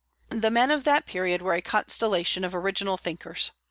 The 0.29 0.49
men 0.49 0.71
of 0.71 0.83
that 0.85 1.05
period 1.05 1.43
were 1.43 1.53
a 1.53 1.61
constellation 1.61 2.43
of 2.43 2.55
original 2.55 2.97
thinkers. 2.97 3.51